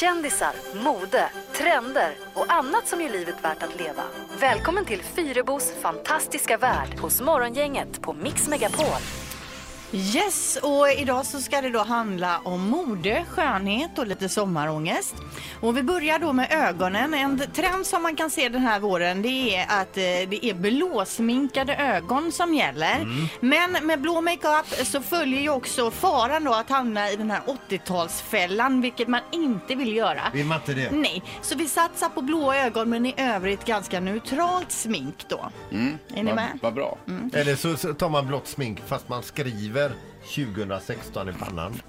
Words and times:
Kändisar, 0.00 0.52
mode, 0.84 1.30
trender 1.52 2.12
och 2.34 2.52
annat 2.52 2.88
som 2.88 3.00
gör 3.00 3.10
livet 3.10 3.44
värt 3.44 3.62
att 3.62 3.78
leva. 3.78 4.02
Välkommen 4.40 4.84
till 4.84 5.02
Fyrebos 5.02 5.72
fantastiska 5.82 6.58
värld 6.58 6.98
hos 6.98 7.20
Morgongänget 7.20 8.02
på 8.02 8.12
Mix 8.12 8.48
Megapol. 8.48 9.02
Yes, 9.92 10.58
och 10.62 10.90
idag 10.98 11.26
så 11.26 11.40
ska 11.40 11.60
det 11.60 11.70
då 11.70 11.78
handla 11.78 12.40
om 12.44 12.60
mode, 12.60 13.24
skönhet 13.30 13.98
och 13.98 14.06
lite 14.06 14.28
sommarångest. 14.28 15.14
Och 15.60 15.76
vi 15.76 15.82
börjar 15.82 16.18
då 16.18 16.32
med 16.32 16.48
ögonen. 16.50 17.14
En 17.14 17.42
trend 17.54 17.86
som 17.86 18.02
man 18.02 18.16
kan 18.16 18.30
se 18.30 18.48
den 18.48 18.60
här 18.60 18.80
våren 18.80 19.22
det 19.22 19.56
är 19.56 19.66
att 19.80 19.96
eh, 19.96 20.02
det 20.02 20.44
är 20.46 20.54
blåsminkade 20.54 21.76
ögon 21.76 22.32
som 22.32 22.54
gäller. 22.54 23.06
Men 23.40 23.86
med 23.86 24.00
blå 24.00 24.20
makeup 24.20 24.86
så 24.86 25.00
följer 25.00 25.40
ju 25.40 25.50
också 25.50 25.90
faran 25.90 26.44
då 26.44 26.54
att 26.54 26.70
hamna 26.70 27.10
i 27.10 27.16
den 27.16 27.30
här 27.30 27.40
80-talsfällan, 27.68 28.82
vilket 28.82 29.08
man 29.08 29.20
inte 29.32 29.74
vill 29.74 29.96
göra. 29.96 30.22
Vill 30.32 30.46
man 30.46 30.58
inte 30.58 30.74
det? 30.74 30.90
Nej, 30.90 31.22
så 31.42 31.56
vi 31.56 31.68
satsar 31.68 32.08
på 32.08 32.22
blå 32.22 32.52
ögon 32.52 32.90
men 32.90 33.06
i 33.06 33.14
övrigt 33.16 33.64
ganska 33.64 34.00
neutralt 34.00 34.72
smink 34.72 35.24
då. 35.28 35.50
Är 36.14 36.22
ni 36.22 36.32
med? 36.32 36.58
Vad 36.62 36.74
bra. 36.74 36.98
Eller 37.32 37.56
så, 37.56 37.76
så 37.76 37.94
tar 37.94 38.08
man 38.08 38.26
blått 38.26 38.48
smink 38.48 38.80
fast 38.86 39.08
man 39.08 39.22
skriver 39.22 39.77
2016 40.34 41.28
i 41.28 41.32
pannan. 41.32 41.82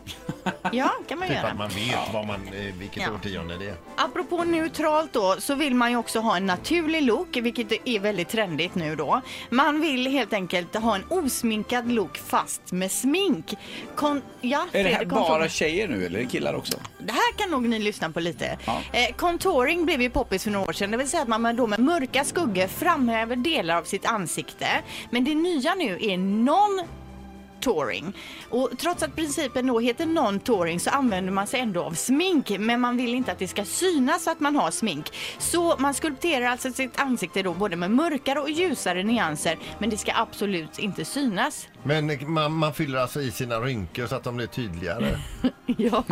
Ja, 0.71 0.91
kan 1.07 1.20
man 1.20 1.27
Typ 1.27 1.37
göra. 1.37 1.48
att 1.48 1.57
man 1.57 1.70
vet 1.70 2.13
vad 2.13 2.27
man, 2.27 2.48
eh, 2.48 2.76
vilket 2.79 3.04
Ja. 3.04 3.12
årtionde 3.13 3.57
det 3.57 3.65
är. 3.70 3.76
Apropå 3.95 4.43
neutralt 4.43 5.13
då 5.13 5.35
så 5.40 5.55
vill 5.55 5.76
man 5.76 5.91
ju 5.91 5.98
också 5.98 6.20
ha 6.20 6.37
en 6.37 6.45
naturlig 6.45 7.01
look 7.04 7.37
vilket 7.37 7.71
är 7.87 7.99
väldigt 7.99 8.29
trendigt 8.29 8.76
nu 8.76 8.95
då. 8.95 9.21
Man 9.49 9.82
vill 9.82 10.07
helt 10.12 10.34
enkelt 10.34 10.76
ha 10.76 10.95
en 10.95 11.04
osminkad 11.10 11.91
look 11.91 12.17
fast 12.17 12.71
med 12.71 12.91
smink. 12.91 13.54
Kon- 13.95 14.21
ja, 14.41 14.65
Är 14.71 14.84
det 14.84 14.90
här 14.90 14.95
Fredrik, 14.98 15.10
kom 15.10 15.20
bara 15.21 15.49
tjejer 15.49 15.87
nu 15.87 16.05
eller 16.05 16.20
är 16.20 16.23
det 16.23 16.29
killar 16.29 16.54
också? 16.54 16.77
Det 16.99 17.12
här 17.12 17.34
kan 17.37 17.49
nog 17.51 17.67
ni 17.70 17.79
lyssna 17.79 18.10
på 18.12 18.20
lite. 18.20 18.57
Ja. 18.65 18.82
Eh, 18.91 19.15
contouring 19.15 19.85
blev 19.85 20.01
ju 20.01 20.10
poppis 20.10 20.43
för 20.43 20.51
några 20.51 20.70
år 20.70 20.73
sedan. 20.73 20.91
Det 20.91 20.98
vill 20.98 21.10
säga 21.10 21.23
att 21.23 21.29
man 21.29 21.41
med, 21.41 21.55
då 21.55 21.67
med 21.67 21.79
mörka 21.79 22.23
skuggor 22.23 22.67
framhäver 22.67 23.35
delar 23.35 23.77
av 23.77 23.84
sitt 23.84 24.05
ansikte. 24.05 24.67
Men 25.10 25.23
det 25.23 25.35
nya 25.35 25.76
nu 25.76 25.98
är 26.01 26.17
non 26.17 26.82
touring. 27.62 28.13
Och 28.49 28.70
trots 28.77 29.04
att 29.04 29.15
principen 29.15 29.68
då 29.68 29.79
heter 29.79 30.05
non-touring 30.05 30.79
så 30.79 30.90
använder 30.90 31.32
man 31.32 31.48
sig 31.48 31.60
ändå 31.60 31.84
av 31.84 31.93
smink 31.93 32.49
men 32.60 32.82
man 32.82 32.98
vill 32.98 33.13
inte 33.13 33.32
att 33.32 33.40
det 33.40 33.48
ska 33.48 33.66
synas 33.66 34.27
att 34.27 34.40
man 34.40 34.55
har 34.55 34.71
smink. 34.71 35.13
Så 35.38 35.76
man 35.77 35.93
skulpterar 35.93 36.46
alltså 36.46 36.71
sitt 36.71 36.99
ansikte 36.99 37.43
då 37.43 37.54
både 37.54 37.76
med 37.76 37.91
mörkare 37.91 38.40
och 38.40 38.49
ljusare 38.49 39.04
nyanser 39.04 39.57
men 39.79 39.90
det 39.90 39.98
ska 39.98 40.12
absolut 40.16 40.79
inte 40.79 41.05
synas. 41.05 41.68
Men 41.84 42.32
man, 42.34 42.54
man 42.54 42.74
fyller 42.74 42.99
alltså 42.99 43.21
i 43.21 43.32
sina 43.32 43.60
rynkor 43.60 44.07
så 44.07 44.16
att 44.16 44.23
de 44.23 44.35
blir 44.35 44.48
tydligare. 44.48 45.20
Ja, 45.77 46.04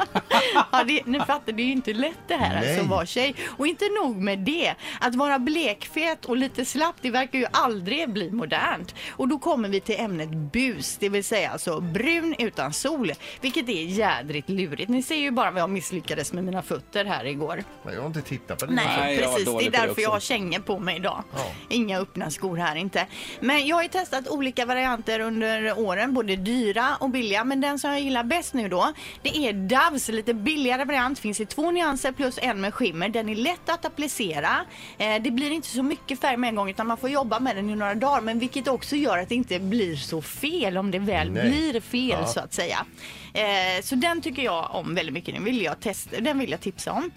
ja 0.71 0.83
det, 0.83 1.05
ni 1.05 1.19
fattar, 1.19 1.51
det 1.51 1.61
är 1.61 1.65
ju 1.65 1.71
inte 1.71 1.93
lätt 1.93 2.27
det 2.27 2.35
här 2.35 2.59
Nej. 2.59 2.77
alltså 2.77 2.89
vara 2.89 3.05
tjej. 3.05 3.35
Och 3.57 3.67
inte 3.67 3.85
nog 4.03 4.17
med 4.17 4.39
det, 4.39 4.75
att 4.99 5.15
vara 5.15 5.39
blekfet 5.39 6.25
och 6.25 6.37
lite 6.37 6.65
slapp, 6.65 6.95
det 7.01 7.11
verkar 7.11 7.39
ju 7.39 7.45
aldrig 7.51 8.09
bli 8.09 8.31
modernt. 8.31 8.95
Och 9.11 9.27
då 9.27 9.39
kommer 9.39 9.69
vi 9.69 9.79
till 9.79 9.99
ämnet 9.99 10.29
bus, 10.29 10.97
det 10.99 11.09
vill 11.09 11.23
säga 11.23 11.36
alltså 11.45 11.79
brun 11.81 12.35
utan 12.39 12.73
sol, 12.73 13.11
vilket 13.41 13.69
är 13.69 13.83
jädrigt 13.83 14.49
lurigt. 14.49 14.89
Ni 14.89 15.03
ser 15.03 15.15
ju 15.15 15.31
bara 15.31 15.51
vad 15.51 15.61
jag 15.61 15.69
misslyckades 15.69 16.33
med 16.33 16.43
mina 16.43 16.61
fötter 16.61 17.05
här 17.05 17.25
igår. 17.25 17.63
Men 17.83 17.93
jag 17.93 18.01
har 18.01 18.07
inte 18.07 18.21
tittat 18.21 18.59
på 18.59 18.65
det. 18.65 18.73
Nej, 18.73 18.85
Nej, 18.97 19.17
precis. 19.17 19.45
Det 19.45 19.51
är 19.65 19.71
det 19.71 19.77
därför 19.77 20.01
jag 20.01 20.09
har 20.09 20.19
kängor 20.19 20.59
på 20.59 20.79
mig 20.79 20.95
idag. 20.95 21.23
Ja. 21.35 21.45
Inga 21.69 21.99
öppna 21.99 22.31
skor 22.31 22.57
här 22.57 22.75
inte. 22.75 23.05
Men 23.39 23.67
jag 23.67 23.75
har 23.75 23.83
ju 23.83 23.89
testat 23.89 24.27
olika 24.27 24.65
varianter 24.65 25.19
under 25.19 25.79
åren, 25.79 26.13
både 26.13 26.35
dyra 26.35 26.95
och 26.99 27.09
billiga. 27.09 27.43
Men 27.43 27.61
den 27.61 27.79
som 27.79 27.89
jag 27.91 27.99
gillar 27.99 28.23
bäst 28.23 28.53
nu 28.53 28.69
då, 28.69 28.93
det 29.21 29.37
är 29.37 29.53
Doves 29.53 30.09
lite 30.09 30.33
billigare 30.33 30.85
variant. 30.85 31.19
Finns 31.19 31.39
i 31.39 31.45
två 31.45 31.71
nyanser 31.71 32.11
plus 32.11 32.39
en 32.41 32.61
med 32.61 32.73
skimmer. 32.73 33.09
Den 33.09 33.29
är 33.29 33.35
lätt 33.35 33.69
att 33.69 33.85
applicera. 33.85 34.65
Eh, 34.97 35.21
det 35.21 35.31
blir 35.31 35.51
inte 35.51 35.67
så 35.67 35.83
mycket 35.83 36.21
färg 36.21 36.37
med 36.37 36.47
en 36.47 36.55
gång 36.55 36.69
utan 36.69 36.87
man 36.87 36.97
får 36.97 37.09
jobba 37.09 37.39
med 37.39 37.55
den 37.55 37.69
i 37.69 37.75
några 37.75 37.95
dagar. 37.95 38.21
Men 38.21 38.39
vilket 38.39 38.67
också 38.67 38.95
gör 38.95 39.17
att 39.17 39.29
det 39.29 39.35
inte 39.35 39.59
blir 39.59 39.95
så 39.95 40.21
fel 40.21 40.77
om 40.77 40.91
det 40.91 40.99
väl 40.99 41.26
Nej. 41.29 41.49
blir 41.49 41.81
fel 41.81 42.09
Ja. 42.09 42.25
så 42.27 42.39
att 42.39 42.53
säga. 42.53 42.85
Eh, 43.33 43.81
så 43.83 43.95
den 43.95 44.21
tycker 44.21 44.41
jag 44.43 44.75
om 44.75 44.95
väldigt 44.95 45.13
mycket. 45.13 45.35
Den 45.35 45.43
vill 45.43 45.61
jag, 45.61 45.79
testa, 45.79 46.19
den 46.19 46.39
vill 46.39 46.51
jag 46.51 46.61
tipsa 46.61 46.91
om. 46.91 47.11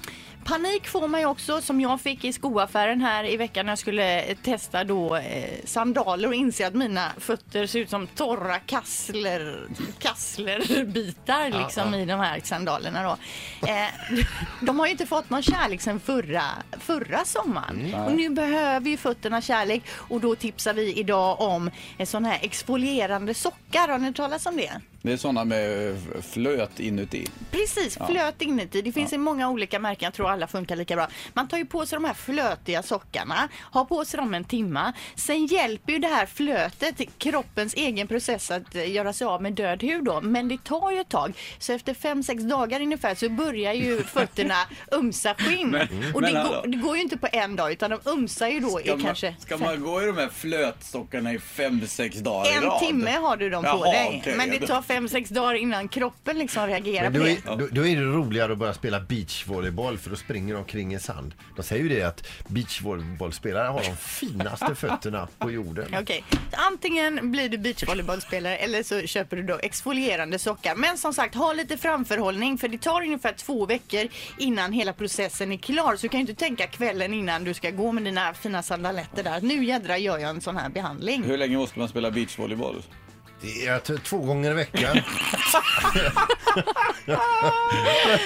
Panik 0.44 0.88
får 0.88 1.08
man 1.08 1.20
ju 1.20 1.26
också 1.26 1.60
som 1.60 1.80
jag 1.80 2.00
fick 2.00 2.24
i 2.24 2.32
skoaffären 2.32 3.00
här 3.00 3.24
i 3.24 3.36
veckan 3.36 3.66
när 3.66 3.72
jag 3.72 3.78
skulle 3.78 4.22
eh, 4.22 4.36
testa 4.36 4.84
då 4.84 5.16
eh, 5.16 5.64
sandaler 5.64 6.28
och 6.28 6.34
inse 6.34 6.66
att 6.66 6.74
mina 6.74 7.12
fötter 7.18 7.66
ser 7.66 7.78
ut 7.78 7.90
som 7.90 8.06
torra 8.06 8.58
kassler, 8.58 9.68
kasslerbitar 9.98 11.62
liksom 11.62 11.94
i 11.94 12.04
de 12.04 12.20
här 12.20 12.40
sandalerna 12.44 13.02
då. 13.02 13.16
Eh, 13.68 13.86
de 14.60 14.78
har 14.78 14.86
ju 14.86 14.92
inte 14.92 15.06
fått 15.06 15.30
någon 15.30 15.42
kärlek 15.42 15.80
sedan 15.80 16.00
förra, 16.00 16.42
förra 16.80 17.24
sommaren 17.24 17.94
och 17.94 18.12
nu 18.12 18.30
behöver 18.30 18.90
ju 18.90 18.96
fötterna 18.96 19.40
kärlek 19.40 19.82
och 19.90 20.20
då 20.20 20.34
tipsar 20.34 20.74
vi 20.74 20.92
idag 20.92 21.40
om 21.40 21.70
en 21.98 22.06
sån 22.06 22.24
här 22.24 22.38
exfolierande 22.42 23.34
sockar. 23.34 23.88
Har 23.88 23.98
ni 23.98 24.06
hört 24.06 24.16
talas 24.16 24.46
om 24.46 24.56
det? 24.56 24.80
Det 25.02 25.12
är 25.12 25.16
sådana 25.16 25.44
med 25.44 25.96
flöt 26.22 26.80
inuti. 26.80 27.26
Precis, 27.50 27.98
flöt 28.06 28.42
inuti. 28.42 28.82
Det 28.82 28.92
finns 28.92 29.12
i 29.12 29.18
många 29.18 29.48
olika 29.50 29.78
märken, 29.78 30.06
jag 30.06 30.14
tror 30.14 30.29
alla 30.30 30.46
funkar 30.46 30.76
lika 30.76 30.96
bra. 30.96 31.08
Man 31.34 31.48
tar 31.48 31.58
ju 31.58 31.66
på 31.66 31.86
sig 31.86 31.96
de 31.96 32.04
här 32.04 32.14
flötiga 32.14 32.82
sockarna, 32.82 33.48
har 33.56 33.84
på 33.84 34.04
sig 34.04 34.18
dem 34.18 34.34
en 34.34 34.44
timma. 34.44 34.92
Sen 35.14 35.46
hjälper 35.46 35.92
ju 35.92 35.98
det 35.98 36.08
här 36.08 36.26
flötet 36.26 37.00
kroppens 37.18 37.74
egen 37.74 38.06
process 38.08 38.50
att 38.50 38.74
eh, 38.74 38.90
göra 38.92 39.12
sig 39.12 39.26
av 39.26 39.42
med 39.42 39.52
död 39.52 39.82
hud 39.82 40.04
då. 40.04 40.20
Men 40.20 40.48
det 40.48 40.64
tar 40.64 40.90
ju 40.90 41.00
ett 41.00 41.08
tag. 41.08 41.32
Så 41.58 41.72
efter 41.72 41.94
fem 41.94 42.22
sex 42.22 42.42
dagar 42.42 42.80
ungefär 42.80 43.14
så 43.14 43.28
börjar 43.28 43.72
ju 43.72 44.02
fötterna 44.04 44.54
umsa 44.92 45.34
skinn. 45.34 45.74
Och 46.14 46.22
det, 46.22 46.32
men 46.32 46.46
går, 46.46 46.66
det 46.66 46.76
går 46.76 46.96
ju 46.96 47.02
inte 47.02 47.16
på 47.16 47.28
en 47.32 47.56
dag 47.56 47.72
utan 47.72 47.90
de 47.90 47.98
umsar 48.04 48.48
ju 48.48 48.60
då 48.60 48.80
i 48.80 48.84
Ska, 48.84 48.96
man, 48.96 49.04
kanske 49.04 49.34
ska 49.38 49.58
fem- 49.58 49.66
man 49.66 49.80
gå 49.80 50.02
i 50.02 50.06
de 50.06 50.16
här 50.16 50.28
flötstockarna 50.28 51.32
i 51.32 51.38
fem, 51.38 51.86
sex 51.86 52.16
dagar 52.18 52.50
i 52.52 52.54
en 52.54 52.62
rad? 52.62 52.80
timme 52.80 53.10
har 53.10 53.36
du 53.36 53.50
dem 53.50 53.62
på 53.62 53.68
Jaha, 53.68 53.92
dig. 53.92 54.18
okej. 54.20 54.34
Men 54.36 54.50
det 54.50 54.66
tar 54.66 54.82
fem, 54.82 55.08
sex 55.08 55.30
dagar 55.30 55.54
innan 55.54 55.88
kroppen 55.88 56.38
liksom 56.38 56.66
reagerar 56.66 57.10
Men 57.10 57.12
på 57.12 57.18
då, 57.18 57.24
det. 57.24 57.30
är, 57.30 57.56
då, 57.56 57.68
då 57.72 57.86
är 57.86 57.96
det 57.96 58.02
roligare 58.02 58.52
att 58.52 58.58
börja 58.58 58.74
spela 58.74 59.00
beachvolleyboll 59.00 59.98
för 59.98 60.10
då 60.10 60.16
springer 60.20 60.56
omkring 60.56 60.94
i 60.94 60.98
sand. 61.00 61.34
De 61.56 61.62
säger 61.62 61.82
ju 61.82 61.88
det 61.88 62.02
att 62.02 62.26
beachvolleybollspelare 62.48 63.68
har 63.68 63.80
de 63.82 63.96
finaste 63.96 64.74
fötterna 64.74 65.28
på 65.38 65.50
jorden. 65.50 65.94
Okej, 66.00 66.24
antingen 66.52 67.30
blir 67.32 67.48
du 67.48 67.58
beachvolleybollspelare 67.58 68.56
eller 68.56 68.82
så 68.82 69.00
köper 69.00 69.36
du 69.36 69.42
då 69.42 69.58
exfolierande 69.62 70.38
sockar. 70.38 70.74
Men 70.76 70.98
som 70.98 71.14
sagt, 71.14 71.34
ha 71.34 71.52
lite 71.52 71.76
framförhållning 71.76 72.58
för 72.58 72.68
det 72.68 72.78
tar 72.78 73.02
ungefär 73.02 73.32
två 73.32 73.66
veckor 73.66 74.08
innan 74.38 74.72
hela 74.72 74.92
processen 74.92 75.52
är 75.52 75.56
klar. 75.56 75.96
Så 75.96 76.02
du 76.02 76.08
kan 76.08 76.20
ju 76.20 76.26
inte 76.26 76.44
tänka 76.44 76.66
kvällen 76.66 77.14
innan 77.14 77.44
du 77.44 77.54
ska 77.54 77.70
gå 77.70 77.92
med 77.92 78.04
dina 78.04 78.34
fina 78.34 78.62
sandaletter 78.62 79.22
där. 79.22 79.40
Nu 79.40 79.64
jädra 79.64 79.98
gör 79.98 80.18
jag 80.18 80.30
en 80.30 80.40
sån 80.40 80.56
här 80.56 80.68
behandling. 80.68 81.22
Hur 81.22 81.38
länge 81.38 81.56
måste 81.56 81.78
man 81.78 81.88
spela 81.88 82.10
beachvolleyboll? 82.10 82.82
Det 83.40 83.66
är 83.66 83.98
två 83.98 84.18
gånger 84.18 84.50
i 84.50 84.54
veckan. 84.54 84.96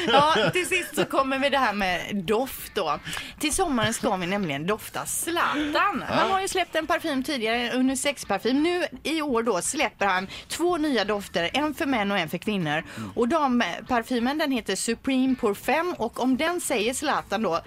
Ja, 0.07 0.51
till 0.53 0.67
sist 0.67 0.95
så 0.97 1.05
kommer 1.05 1.39
vi 1.39 1.49
det 1.51 1.59
här 1.59 1.73
med 1.73 2.17
doft 2.17 2.75
då. 2.75 2.99
Till 3.39 3.53
sommaren 3.53 3.95
ska 3.95 4.17
vi 4.17 4.27
nämligen 4.27 4.67
dofta 4.67 5.07
Zlatan. 5.07 6.05
Han 6.09 6.31
har 6.31 6.41
ju 6.41 6.49
släppt 6.49 6.75
en 6.75 6.87
parfym 6.87 7.23
tidigare, 7.23 7.57
en 7.57 7.81
unisex-parfym. 7.81 8.63
Nu 8.63 8.87
i 9.03 9.23
år 9.23 9.43
då 9.43 9.63
släpper 9.63 10.07
han 10.07 10.27
två 10.49 10.77
nya 10.77 11.05
dofter, 11.05 11.51
en 11.53 11.75
för 11.75 11.87
män 11.87 12.13
och 12.13 12.19
en 12.19 12.29
för 12.29 12.39
kvinnor. 12.39 12.85
Och 13.15 13.29
de 13.29 13.63
parfymen 13.89 14.39
den 14.39 14.53
heter 14.53 14.77
Supreme 14.77 15.35
Parfum 15.41 15.95
och 15.99 16.21
om 16.21 16.37
den 16.37 16.61
säger 16.61 16.95
Zlatan 16.95 17.43
då 17.43 17.61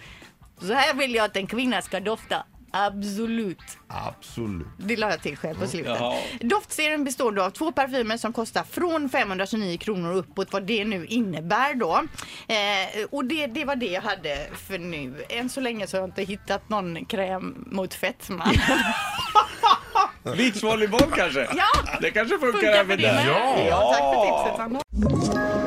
så 0.61 0.73
här 0.73 0.93
vill 0.93 1.15
jag 1.15 1.25
att 1.25 1.37
en 1.37 1.47
kvinna 1.47 1.81
ska 1.81 1.99
dofta. 1.99 2.43
Absolut. 2.85 3.57
Absolut. 3.87 4.67
Det 4.77 4.95
la 4.95 5.09
jag 5.09 5.21
till 5.21 5.37
själv 5.37 5.59
på 5.59 5.67
slutet. 5.67 5.95
Jaha. 5.99 6.15
Doftserien 6.41 7.03
består 7.03 7.31
då 7.31 7.43
av 7.43 7.49
två 7.49 7.71
parfymer 7.71 8.17
som 8.17 8.33
kostar 8.33 8.63
från 8.63 9.09
529 9.09 9.77
kronor 9.77 10.11
och 10.11 10.19
uppåt 10.19 10.53
vad 10.53 10.63
det 10.63 10.85
nu 10.85 11.05
innebär 11.05 11.73
då. 11.73 11.95
Eh, 12.47 13.05
och 13.11 13.25
det, 13.25 13.47
det 13.47 13.65
var 13.65 13.75
det 13.75 13.85
jag 13.91 14.01
hade 14.01 14.47
för 14.55 14.77
nu. 14.79 15.23
Än 15.29 15.49
så 15.49 15.61
länge 15.61 15.87
så 15.87 15.97
har 15.97 16.01
jag 16.01 16.07
inte 16.09 16.23
hittat 16.23 16.69
någon 16.69 17.05
kräm 17.05 17.65
mot 17.71 17.93
fetma. 17.93 18.51
Beachvolleyboll 20.23 21.11
kanske? 21.15 21.39
Ja! 21.55 21.97
Det 22.01 22.11
kanske 22.11 22.37
funkar, 22.39 22.51
Funkar 22.59 22.71
även 22.73 23.01
där. 23.01 23.13
med. 23.13 23.67
Ja, 23.69 23.93
tack 23.93 24.01
för 24.15 24.25
tipset 24.25 24.57
Sandra. 24.57 25.66